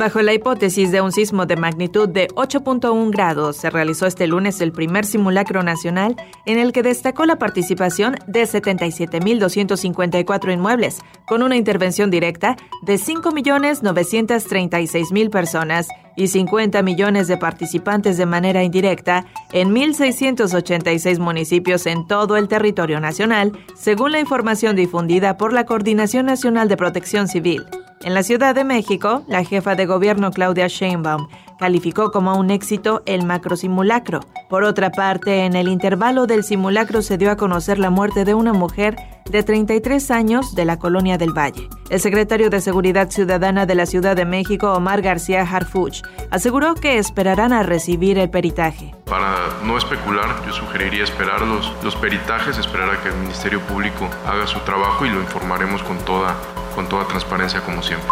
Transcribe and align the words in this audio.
Bajo 0.00 0.20
la 0.22 0.32
hipótesis 0.32 0.90
de 0.92 1.02
un 1.02 1.12
sismo 1.12 1.44
de 1.44 1.56
magnitud 1.56 2.08
de 2.08 2.28
8.1 2.28 3.10
grados, 3.10 3.58
se 3.58 3.68
realizó 3.68 4.06
este 4.06 4.26
lunes 4.26 4.62
el 4.62 4.72
primer 4.72 5.04
simulacro 5.04 5.62
nacional 5.62 6.16
en 6.46 6.58
el 6.58 6.72
que 6.72 6.82
destacó 6.82 7.26
la 7.26 7.36
participación 7.36 8.16
de 8.26 8.44
77.254 8.44 10.54
inmuebles, 10.54 11.00
con 11.26 11.42
una 11.42 11.56
intervención 11.56 12.10
directa 12.10 12.56
de 12.80 12.94
5.936.000 12.94 15.28
personas 15.28 15.86
y 16.16 16.28
50 16.28 16.80
millones 16.80 17.28
de 17.28 17.36
participantes 17.36 18.16
de 18.16 18.24
manera 18.24 18.64
indirecta 18.64 19.26
en 19.52 19.74
1.686 19.74 21.18
municipios 21.18 21.84
en 21.84 22.06
todo 22.06 22.38
el 22.38 22.48
territorio 22.48 23.00
nacional, 23.00 23.52
según 23.76 24.12
la 24.12 24.20
información 24.20 24.76
difundida 24.76 25.36
por 25.36 25.52
la 25.52 25.66
Coordinación 25.66 26.24
Nacional 26.24 26.68
de 26.68 26.78
Protección 26.78 27.28
Civil. 27.28 27.66
En 28.02 28.14
la 28.14 28.22
Ciudad 28.22 28.54
de 28.54 28.64
México, 28.64 29.24
la 29.28 29.44
jefa 29.44 29.74
de 29.74 29.84
gobierno 29.84 30.30
Claudia 30.30 30.68
Sheinbaum 30.68 31.28
calificó 31.58 32.10
como 32.10 32.38
un 32.38 32.50
éxito 32.50 33.02
el 33.04 33.26
macrosimulacro. 33.26 34.20
Por 34.48 34.64
otra 34.64 34.90
parte, 34.90 35.44
en 35.44 35.54
el 35.54 35.68
intervalo 35.68 36.26
del 36.26 36.42
simulacro 36.42 37.02
se 37.02 37.18
dio 37.18 37.30
a 37.30 37.36
conocer 37.36 37.78
la 37.78 37.90
muerte 37.90 38.24
de 38.24 38.32
una 38.32 38.54
mujer 38.54 38.96
de 39.30 39.42
33 39.42 40.10
años 40.12 40.54
de 40.54 40.64
la 40.64 40.78
colonia 40.78 41.18
del 41.18 41.36
Valle. 41.36 41.68
El 41.90 42.00
secretario 42.00 42.48
de 42.48 42.62
Seguridad 42.62 43.10
Ciudadana 43.10 43.66
de 43.66 43.74
la 43.74 43.84
Ciudad 43.84 44.16
de 44.16 44.24
México, 44.24 44.72
Omar 44.72 45.02
García 45.02 45.42
Harfuch, 45.42 46.00
aseguró 46.30 46.76
que 46.76 46.96
esperarán 46.96 47.52
a 47.52 47.64
recibir 47.64 48.18
el 48.18 48.30
peritaje. 48.30 48.94
Para 49.04 49.36
no 49.62 49.76
especular, 49.76 50.42
yo 50.46 50.54
sugeriría 50.54 51.04
esperar 51.04 51.42
los, 51.42 51.70
los 51.84 51.96
peritajes, 51.96 52.56
esperar 52.56 52.88
a 52.88 53.02
que 53.02 53.10
el 53.10 53.16
Ministerio 53.16 53.60
Público 53.60 54.08
haga 54.26 54.46
su 54.46 54.58
trabajo 54.60 55.04
y 55.04 55.10
lo 55.10 55.20
informaremos 55.20 55.82
con 55.82 55.98
toda 55.98 56.34
con 56.80 56.88
toda 56.88 57.06
transparencia 57.06 57.60
como 57.60 57.82
siempre. 57.82 58.08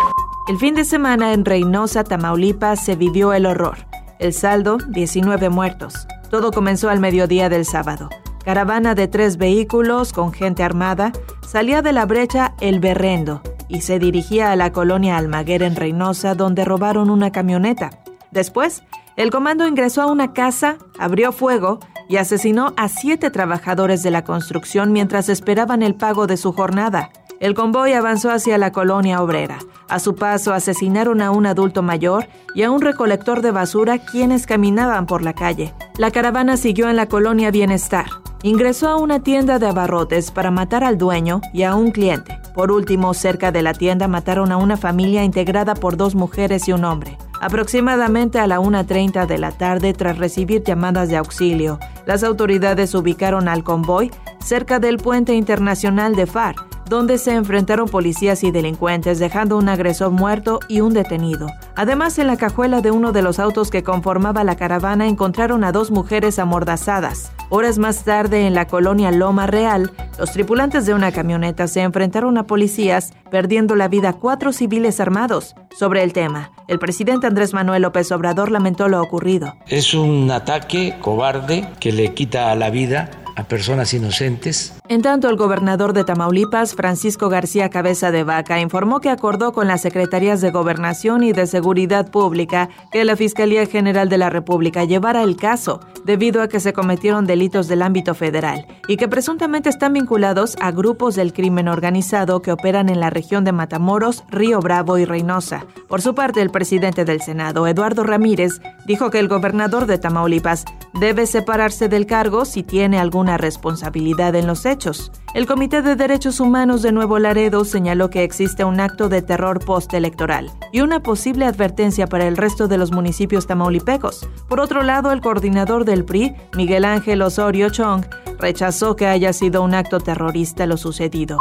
El 0.46 0.58
fin 0.58 0.74
de 0.74 0.84
semana 0.84 1.32
en 1.32 1.46
Reynosa, 1.46 2.04
Tamaulipas, 2.04 2.84
se 2.84 2.96
vivió 2.96 3.32
el 3.32 3.46
horror. 3.46 3.78
El 4.18 4.34
saldo, 4.34 4.76
19 4.76 5.48
muertos. 5.48 6.06
Todo 6.30 6.50
comenzó 6.50 6.90
al 6.90 7.00
mediodía 7.00 7.48
del 7.48 7.64
sábado. 7.64 8.10
Caravana 8.44 8.94
de 8.94 9.08
tres 9.08 9.38
vehículos 9.38 10.12
con 10.12 10.34
gente 10.34 10.62
armada 10.62 11.12
salía 11.46 11.80
de 11.80 11.94
la 11.94 12.04
brecha 12.04 12.54
El 12.60 12.78
Berrendo 12.78 13.40
y 13.68 13.80
se 13.80 13.98
dirigía 13.98 14.52
a 14.52 14.56
la 14.56 14.70
colonia 14.70 15.16
Almaguer 15.16 15.62
en 15.62 15.74
Reynosa 15.74 16.34
donde 16.34 16.66
robaron 16.66 17.08
una 17.08 17.32
camioneta. 17.32 17.88
Después, 18.32 18.82
el 19.16 19.30
comando 19.30 19.66
ingresó 19.66 20.02
a 20.02 20.12
una 20.12 20.34
casa, 20.34 20.76
abrió 20.98 21.32
fuego 21.32 21.78
y 22.06 22.16
asesinó 22.16 22.74
a 22.76 22.88
siete 22.88 23.30
trabajadores 23.30 24.02
de 24.02 24.10
la 24.10 24.24
construcción 24.24 24.92
mientras 24.92 25.30
esperaban 25.30 25.82
el 25.82 25.94
pago 25.94 26.26
de 26.26 26.36
su 26.36 26.52
jornada. 26.52 27.10
El 27.40 27.54
convoy 27.54 27.92
avanzó 27.92 28.32
hacia 28.32 28.58
la 28.58 28.72
colonia 28.72 29.22
obrera. 29.22 29.58
A 29.88 30.00
su 30.00 30.16
paso 30.16 30.52
asesinaron 30.52 31.22
a 31.22 31.30
un 31.30 31.46
adulto 31.46 31.82
mayor 31.82 32.26
y 32.52 32.64
a 32.64 32.70
un 32.72 32.80
recolector 32.80 33.42
de 33.42 33.52
basura 33.52 33.98
quienes 33.98 34.44
caminaban 34.44 35.06
por 35.06 35.22
la 35.22 35.34
calle. 35.34 35.72
La 35.98 36.10
caravana 36.10 36.56
siguió 36.56 36.90
en 36.90 36.96
la 36.96 37.06
colonia 37.06 37.52
Bienestar. 37.52 38.06
Ingresó 38.42 38.88
a 38.88 38.96
una 38.96 39.20
tienda 39.20 39.60
de 39.60 39.68
abarrotes 39.68 40.32
para 40.32 40.50
matar 40.50 40.82
al 40.82 40.98
dueño 40.98 41.40
y 41.52 41.62
a 41.62 41.76
un 41.76 41.92
cliente. 41.92 42.40
Por 42.54 42.72
último, 42.72 43.14
cerca 43.14 43.52
de 43.52 43.62
la 43.62 43.72
tienda 43.72 44.08
mataron 44.08 44.50
a 44.50 44.56
una 44.56 44.76
familia 44.76 45.22
integrada 45.22 45.76
por 45.76 45.96
dos 45.96 46.16
mujeres 46.16 46.66
y 46.66 46.72
un 46.72 46.84
hombre. 46.84 47.16
Aproximadamente 47.40 48.40
a 48.40 48.48
la 48.48 48.58
1.30 48.58 49.26
de 49.26 49.38
la 49.38 49.52
tarde, 49.52 49.92
tras 49.92 50.18
recibir 50.18 50.64
llamadas 50.64 51.08
de 51.08 51.16
auxilio, 51.16 51.78
las 52.04 52.24
autoridades 52.24 52.96
ubicaron 52.96 53.46
al 53.46 53.62
convoy 53.62 54.10
cerca 54.40 54.80
del 54.80 54.96
puente 54.96 55.34
internacional 55.34 56.16
de 56.16 56.26
FAR 56.26 56.67
donde 56.88 57.18
se 57.18 57.34
enfrentaron 57.34 57.88
policías 57.88 58.44
y 58.44 58.50
delincuentes, 58.50 59.18
dejando 59.18 59.56
un 59.56 59.68
agresor 59.68 60.10
muerto 60.10 60.60
y 60.68 60.80
un 60.80 60.94
detenido. 60.94 61.48
Además, 61.76 62.18
en 62.18 62.26
la 62.26 62.36
cajuela 62.36 62.80
de 62.80 62.90
uno 62.90 63.12
de 63.12 63.22
los 63.22 63.38
autos 63.38 63.70
que 63.70 63.82
conformaba 63.82 64.44
la 64.44 64.56
caravana 64.56 65.06
encontraron 65.06 65.64
a 65.64 65.72
dos 65.72 65.90
mujeres 65.90 66.38
amordazadas. 66.38 67.32
Horas 67.50 67.78
más 67.78 68.04
tarde, 68.04 68.46
en 68.46 68.54
la 68.54 68.66
colonia 68.66 69.10
Loma 69.10 69.46
Real, 69.46 69.92
los 70.18 70.32
tripulantes 70.32 70.84
de 70.86 70.94
una 70.94 71.12
camioneta 71.12 71.68
se 71.68 71.80
enfrentaron 71.80 72.36
a 72.36 72.44
policías, 72.44 73.12
perdiendo 73.30 73.74
la 73.74 73.88
vida 73.88 74.12
cuatro 74.14 74.52
civiles 74.52 75.00
armados. 75.00 75.54
Sobre 75.78 76.02
el 76.02 76.12
tema, 76.12 76.50
el 76.66 76.78
presidente 76.78 77.26
Andrés 77.26 77.54
Manuel 77.54 77.82
López 77.82 78.10
Obrador 78.12 78.50
lamentó 78.50 78.88
lo 78.88 79.00
ocurrido. 79.00 79.54
Es 79.66 79.94
un 79.94 80.30
ataque 80.30 80.96
cobarde 81.00 81.68
que 81.80 81.92
le 81.92 82.14
quita 82.14 82.54
la 82.54 82.70
vida 82.70 83.10
a 83.38 83.44
personas 83.44 83.94
inocentes. 83.94 84.74
En 84.88 85.00
tanto, 85.00 85.28
el 85.30 85.36
gobernador 85.36 85.92
de 85.92 86.02
Tamaulipas, 86.02 86.74
Francisco 86.74 87.28
García 87.28 87.70
Cabeza 87.70 88.10
de 88.10 88.24
Vaca, 88.24 88.58
informó 88.58 88.98
que 88.98 89.10
acordó 89.10 89.52
con 89.52 89.68
las 89.68 89.82
secretarías 89.82 90.40
de 90.40 90.50
Gobernación 90.50 91.22
y 91.22 91.32
de 91.32 91.46
Seguridad 91.46 92.10
Pública 92.10 92.68
que 92.90 93.04
la 93.04 93.14
Fiscalía 93.14 93.64
General 93.66 94.08
de 94.08 94.18
la 94.18 94.28
República 94.28 94.84
llevara 94.84 95.22
el 95.22 95.36
caso, 95.36 95.78
debido 96.04 96.42
a 96.42 96.48
que 96.48 96.58
se 96.58 96.72
cometieron 96.72 97.26
delitos 97.26 97.68
del 97.68 97.82
ámbito 97.82 98.14
federal 98.14 98.66
y 98.88 98.96
que 98.96 99.06
presuntamente 99.06 99.68
están 99.68 99.92
vinculados 99.92 100.56
a 100.60 100.72
grupos 100.72 101.14
del 101.14 101.32
crimen 101.32 101.68
organizado 101.68 102.42
que 102.42 102.50
operan 102.50 102.88
en 102.88 102.98
la 102.98 103.10
región 103.10 103.44
de 103.44 103.52
Matamoros, 103.52 104.24
Río 104.30 104.58
Bravo 104.60 104.98
y 104.98 105.04
Reynosa. 105.04 105.64
Por 105.86 106.02
su 106.02 106.14
parte, 106.14 106.42
el 106.42 106.50
presidente 106.50 107.04
del 107.04 107.20
Senado, 107.20 107.68
Eduardo 107.68 108.02
Ramírez, 108.02 108.60
dijo 108.86 109.10
que 109.10 109.20
el 109.20 109.28
gobernador 109.28 109.86
de 109.86 109.98
Tamaulipas 109.98 110.64
debe 110.94 111.26
separarse 111.26 111.88
del 111.88 112.06
cargo 112.06 112.44
si 112.44 112.62
tiene 112.62 112.98
alguna 112.98 113.38
responsabilidad 113.38 114.34
en 114.34 114.46
los 114.46 114.66
hechos. 114.66 115.12
El 115.34 115.46
Comité 115.46 115.82
de 115.82 115.96
Derechos 115.96 116.40
Humanos 116.40 116.82
de 116.82 116.92
Nuevo 116.92 117.18
Laredo 117.18 117.64
señaló 117.64 118.10
que 118.10 118.24
existe 118.24 118.64
un 118.64 118.80
acto 118.80 119.08
de 119.08 119.22
terror 119.22 119.64
postelectoral 119.64 120.50
y 120.72 120.80
una 120.80 121.00
posible 121.00 121.44
advertencia 121.44 122.06
para 122.06 122.26
el 122.26 122.36
resto 122.36 122.68
de 122.68 122.78
los 122.78 122.92
municipios 122.92 123.46
tamaulipecos. 123.46 124.28
Por 124.48 124.60
otro 124.60 124.82
lado, 124.82 125.12
el 125.12 125.20
coordinador 125.20 125.84
del 125.84 126.04
PRI, 126.04 126.34
Miguel 126.56 126.84
Ángel 126.84 127.22
Osorio 127.22 127.70
Chong, 127.70 128.04
rechazó 128.38 128.96
que 128.96 129.06
haya 129.06 129.32
sido 129.32 129.62
un 129.62 129.74
acto 129.74 130.00
terrorista 130.00 130.66
lo 130.66 130.76
sucedido. 130.76 131.38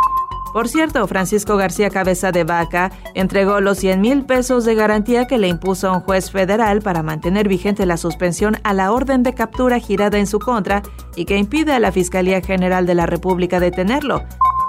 Por 0.54 0.68
cierto, 0.70 1.06
Francisco 1.08 1.58
García 1.58 1.90
Cabeza 1.90 2.32
de 2.32 2.44
Vaca 2.44 2.92
entregó 3.14 3.60
los 3.60 3.78
100 3.80 4.02
mil 4.02 4.26
pesos 4.26 4.66
de 4.66 4.76
garantía 4.76 5.28
que 5.28 5.38
le 5.38 5.48
impuso 5.48 5.92
un 5.92 6.00
juez 6.00 6.32
federal 6.32 6.82
para 6.82 7.04
mantener 7.04 7.48
vigente 7.48 7.86
la 7.86 7.98
suspensión 7.98 8.58
a 8.64 8.74
la 8.74 8.92
orden 8.92 9.24
de 9.24 9.34
captura 9.34 9.80
girada 9.80 10.18
en 10.18 10.28
su 10.28 10.40
contra 10.40 10.82
y 11.16 11.26
que 11.26 11.38
impide 11.38 11.74
a 11.74 11.80
la 11.80 11.92
Fiscalía 11.92 12.42
General 12.42 12.86
de 12.86 12.96
la 12.96 13.06
República 13.06 13.60
detenerlo. 13.60 14.24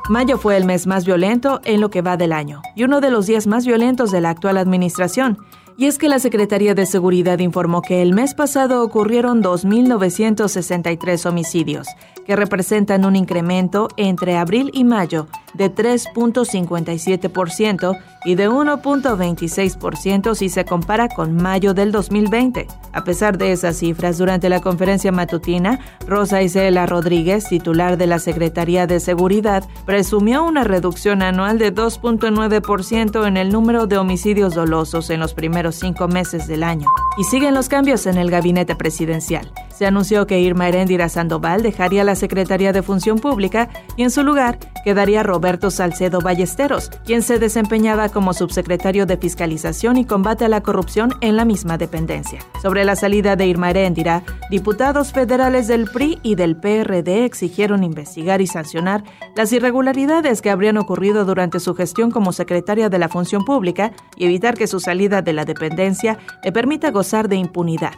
Mayo 0.08 0.38
fue 0.38 0.56
el 0.56 0.64
mes 0.64 0.86
más 0.86 1.04
violento 1.04 1.60
en 1.64 1.82
lo 1.82 1.90
que 1.90 2.00
va 2.00 2.16
del 2.16 2.32
año 2.32 2.62
y 2.74 2.84
uno 2.84 3.02
de 3.02 3.10
los 3.10 3.26
días 3.26 3.46
más 3.46 3.66
violentos 3.66 4.10
de 4.10 4.22
la 4.22 4.30
actual 4.30 4.56
administración. 4.56 5.38
Y 5.76 5.86
es 5.86 5.96
que 5.96 6.08
la 6.08 6.18
Secretaría 6.18 6.74
de 6.74 6.86
Seguridad 6.86 7.38
informó 7.38 7.82
que 7.82 8.02
el 8.02 8.12
mes 8.12 8.34
pasado 8.34 8.82
ocurrieron 8.82 9.44
2.963 9.44 11.24
homicidios, 11.24 11.86
que 12.26 12.34
representan 12.34 13.04
un 13.04 13.14
incremento 13.14 13.86
entre 13.96 14.36
abril 14.36 14.70
y 14.72 14.82
mayo 14.82 15.28
de 15.54 15.74
3.57% 15.74 17.98
y 18.24 18.34
de 18.34 18.50
1.26% 18.50 20.34
si 20.34 20.48
se 20.48 20.64
compara 20.64 21.08
con 21.08 21.36
mayo 21.36 21.74
del 21.74 21.92
2020. 21.92 22.66
A 22.92 23.04
pesar 23.04 23.38
de 23.38 23.52
esas 23.52 23.76
cifras, 23.76 24.18
durante 24.18 24.48
la 24.48 24.60
conferencia 24.60 25.12
matutina, 25.12 25.78
Rosa 26.06 26.42
Isela 26.42 26.86
Rodríguez, 26.86 27.48
titular 27.48 27.96
de 27.96 28.06
la 28.06 28.18
Secretaría 28.18 28.86
de 28.86 29.00
Seguridad, 29.00 29.64
presumió 29.86 30.44
una 30.44 30.64
reducción 30.64 31.22
anual 31.22 31.58
de 31.58 31.74
2.9% 31.74 33.26
en 33.26 33.36
el 33.36 33.50
número 33.50 33.86
de 33.86 33.98
homicidios 33.98 34.54
dolosos 34.54 35.10
en 35.10 35.20
los 35.20 35.34
primeros 35.34 35.76
cinco 35.76 36.08
meses 36.08 36.46
del 36.46 36.62
año. 36.62 36.88
Y 37.18 37.24
siguen 37.24 37.54
los 37.54 37.68
cambios 37.68 38.06
en 38.06 38.18
el 38.18 38.30
gabinete 38.30 38.74
presidencial. 38.74 39.52
Se 39.78 39.86
anunció 39.86 40.26
que 40.26 40.40
Irma 40.40 40.66
Heréndira 40.66 41.08
Sandoval 41.08 41.62
dejaría 41.62 42.02
la 42.02 42.16
Secretaría 42.16 42.72
de 42.72 42.82
Función 42.82 43.20
Pública 43.20 43.68
y 43.96 44.02
en 44.02 44.10
su 44.10 44.24
lugar 44.24 44.58
quedaría 44.82 45.22
Roberto 45.22 45.70
Salcedo 45.70 46.20
Ballesteros, 46.20 46.90
quien 47.04 47.22
se 47.22 47.38
desempeñaba 47.38 48.08
como 48.08 48.34
subsecretario 48.34 49.06
de 49.06 49.16
Fiscalización 49.18 49.96
y 49.96 50.04
Combate 50.04 50.44
a 50.44 50.48
la 50.48 50.62
Corrupción 50.62 51.14
en 51.20 51.36
la 51.36 51.44
misma 51.44 51.78
dependencia. 51.78 52.40
Sobre 52.60 52.84
la 52.84 52.96
salida 52.96 53.36
de 53.36 53.46
Irma 53.46 53.70
Heréndira, 53.70 54.24
diputados 54.50 55.12
federales 55.12 55.68
del 55.68 55.88
PRI 55.88 56.18
y 56.24 56.34
del 56.34 56.56
PRD 56.56 57.24
exigieron 57.24 57.84
investigar 57.84 58.40
y 58.40 58.48
sancionar 58.48 59.04
las 59.36 59.52
irregularidades 59.52 60.42
que 60.42 60.50
habrían 60.50 60.76
ocurrido 60.76 61.24
durante 61.24 61.60
su 61.60 61.76
gestión 61.76 62.10
como 62.10 62.32
secretaria 62.32 62.88
de 62.88 62.98
la 62.98 63.08
Función 63.08 63.44
Pública 63.44 63.92
y 64.16 64.24
evitar 64.24 64.56
que 64.56 64.66
su 64.66 64.80
salida 64.80 65.22
de 65.22 65.34
la 65.34 65.44
dependencia 65.44 66.18
le 66.42 66.50
permita 66.50 66.90
gozar 66.90 67.28
de 67.28 67.36
impunidad. 67.36 67.92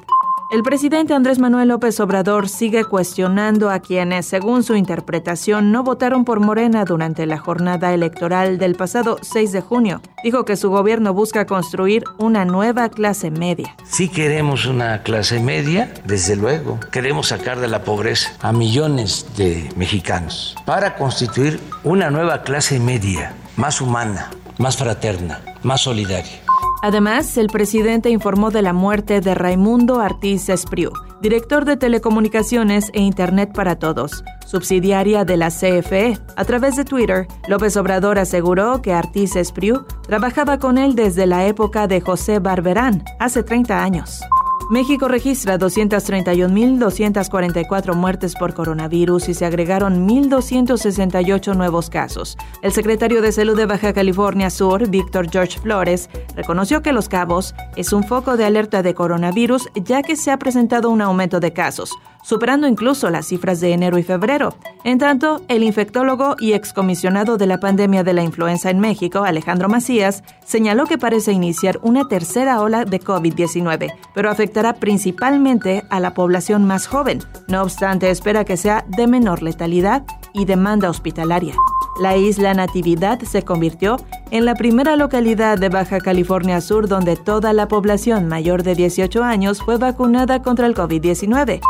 El 0.51 0.65
presidente 0.65 1.15
Andrés 1.15 1.39
Manuel 1.39 1.69
López 1.69 2.01
Obrador 2.01 2.49
sigue 2.49 2.85
cuestionando 2.85 3.71
a 3.71 3.79
quienes, 3.79 4.27
según 4.27 4.65
su 4.65 4.75
interpretación, 4.75 5.71
no 5.71 5.85
votaron 5.85 6.25
por 6.25 6.41
Morena 6.41 6.85
durante 6.85 7.25
la 7.25 7.39
jornada 7.39 7.95
electoral 7.95 8.59
del 8.59 8.75
pasado 8.75 9.19
6 9.23 9.53
de 9.53 9.61
junio. 9.61 10.03
Dijo 10.25 10.45
que 10.45 10.57
su 10.57 10.69
gobierno 10.69 11.15
busca 11.15 11.47
construir 11.47 12.03
una 12.19 12.45
nueva 12.45 12.89
clase 12.89 13.31
media. 13.31 13.77
Si 13.85 14.09
queremos 14.09 14.67
una 14.67 15.05
clase 15.05 15.39
media, 15.39 15.95
desde 16.05 16.35
luego. 16.35 16.81
Queremos 16.91 17.29
sacar 17.29 17.61
de 17.61 17.69
la 17.69 17.85
pobreza 17.85 18.33
a 18.41 18.53
millones 18.53 19.29
de 19.37 19.73
mexicanos 19.77 20.57
para 20.67 20.97
constituir 20.97 21.61
una 21.85 22.11
nueva 22.11 22.43
clase 22.43 22.81
media, 22.81 23.37
más 23.55 23.81
humana, 23.81 24.31
más 24.59 24.77
fraterna, 24.77 25.43
más 25.63 25.83
solidaria. 25.83 26.50
Además, 26.83 27.37
el 27.37 27.49
presidente 27.49 28.09
informó 28.09 28.51
de 28.51 28.63
la 28.63 28.73
muerte 28.73 29.21
de 29.21 29.35
Raimundo 29.35 30.01
Artiz 30.01 30.49
Espriu, 30.49 30.91
director 31.21 31.67
de 31.67 31.77
Telecomunicaciones 31.77 32.91
e 32.95 33.03
Internet 33.03 33.53
para 33.53 33.79
Todos, 33.79 34.25
subsidiaria 34.47 35.27
de 35.27 35.37
la 35.37 35.49
CFE. 35.49 36.19
A 36.37 36.45
través 36.45 36.77
de 36.77 36.85
Twitter, 36.85 37.29
López 37.49 37.77
Obrador 37.77 38.19
aseguró 38.19 38.81
que 38.81 38.95
Artiz 38.95 39.37
Espriu 39.37 39.85
trabajaba 40.07 40.59
con 40.59 40.79
él 40.79 40.95
desde 40.95 41.27
la 41.27 41.45
época 41.45 41.87
de 41.87 42.01
José 42.01 42.39
Barberán, 42.39 43.05
hace 43.19 43.43
30 43.43 43.83
años. 43.83 44.23
México 44.71 45.09
registra 45.09 45.59
231.244 45.59 47.95
muertes 47.97 48.37
por 48.37 48.55
coronavirus 48.55 49.29
y 49.29 49.35
se 49.35 49.45
agregaron 49.45 50.09
1.268 50.09 51.57
nuevos 51.57 51.91
casos. 51.91 52.39
El 52.63 52.71
secretario 52.71 53.21
de 53.21 53.33
Salud 53.33 53.57
de 53.57 53.67
Baja 53.67 53.93
California 53.93 54.49
Sur, 54.49 54.89
Víctor 54.89 55.29
George 55.29 55.59
Flores, 55.59 56.09
reconoció 56.37 56.83
que 56.83 56.93
Los 56.93 57.09
Cabos 57.09 57.57
es 57.75 57.93
un 57.93 58.05
foco 58.05 58.37
de 58.37 58.45
alerta 58.45 58.85
de 58.85 58.95
coronavirus 58.95 59.71
ya 59.75 60.05
que 60.05 60.15
se 60.15 60.31
ha 60.31 60.39
presentado 60.39 60.89
un 60.91 61.03
aumento 61.03 61.41
de 61.41 61.53
casos, 61.53 61.91
superando 62.23 62.69
incluso 62.69 63.11
las 63.11 63.27
cifras 63.27 63.61
de 63.61 63.73
enero 63.73 63.99
y 63.99 64.05
febrero. 64.05 64.55
En 64.85 64.99
tanto, 64.99 65.43
el 65.49 65.65
infectólogo 65.65 66.37
y 66.39 66.53
excomisionado 66.53 67.39
de 67.39 67.49
la 67.49 67.59
pandemia 67.59 68.05
de 68.05 68.13
la 68.13 68.23
influenza 68.23 68.71
en 68.71 68.79
México, 68.79 69.25
Alejandro 69.25 69.69
Macías, 69.69 70.23
señaló 70.45 70.87
que 70.87 70.97
parece 70.97 71.33
iniciar 71.33 71.81
una 71.83 72.07
tercera 72.07 72.61
ola 72.61 72.85
de 72.85 73.01
COVID-19, 73.01 73.93
pero 74.15 74.31
afecta 74.31 74.60
principalmente 74.75 75.85
a 75.91 76.01
la 76.01 76.15
población 76.15 76.65
más 76.65 76.87
joven. 76.87 77.21
No 77.49 77.63
obstante, 77.63 78.11
espera 78.11 78.45
que 78.45 78.57
sea 78.57 78.85
de 78.89 79.07
menor 79.07 79.43
letalidad 79.43 80.05
y 80.33 80.45
demanda 80.45 80.91
hospitalaria. 80.91 81.55
La 82.01 82.17
isla 82.17 82.55
Natividad 82.55 83.21
se 83.21 83.43
convirtió 83.43 83.97
en 84.31 84.45
la 84.45 84.55
primera 84.55 84.97
localidad 84.97 85.59
de 85.59 85.69
Baja 85.69 85.99
California 85.99 86.61
Sur 86.61 86.89
donde 86.89 87.17
toda 87.17 87.53
la 87.53 87.69
población 87.69 88.29
mayor 88.29 88.63
de 88.63 88.75
18 88.75 89.23
años 89.23 89.61
fue 89.63 89.77
vacunada 89.77 90.41
contra 90.41 90.67
el 90.67 90.75
COVID-19. 90.75 91.61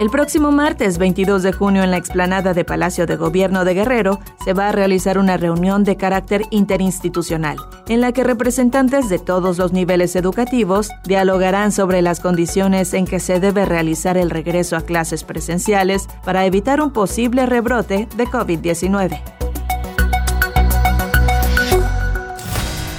El 0.00 0.10
próximo 0.10 0.52
martes 0.52 0.96
22 0.96 1.42
de 1.42 1.52
junio 1.52 1.82
en 1.82 1.90
la 1.90 1.96
explanada 1.96 2.54
de 2.54 2.64
Palacio 2.64 3.04
de 3.04 3.16
Gobierno 3.16 3.64
de 3.64 3.74
Guerrero 3.74 4.20
se 4.44 4.52
va 4.52 4.68
a 4.68 4.72
realizar 4.72 5.18
una 5.18 5.36
reunión 5.36 5.82
de 5.82 5.96
carácter 5.96 6.42
interinstitucional, 6.50 7.56
en 7.88 8.00
la 8.00 8.12
que 8.12 8.22
representantes 8.22 9.08
de 9.08 9.18
todos 9.18 9.58
los 9.58 9.72
niveles 9.72 10.14
educativos 10.14 10.90
dialogarán 11.04 11.72
sobre 11.72 12.00
las 12.00 12.20
condiciones 12.20 12.94
en 12.94 13.06
que 13.06 13.18
se 13.18 13.40
debe 13.40 13.64
realizar 13.64 14.16
el 14.16 14.30
regreso 14.30 14.76
a 14.76 14.82
clases 14.82 15.24
presenciales 15.24 16.06
para 16.24 16.46
evitar 16.46 16.80
un 16.80 16.92
posible 16.92 17.44
rebrote 17.46 18.06
de 18.16 18.26
COVID-19. 18.28 19.20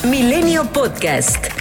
Milenio 0.04 0.66
Podcast. 0.66 1.59